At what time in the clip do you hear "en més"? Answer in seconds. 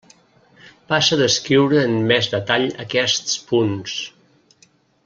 1.89-2.31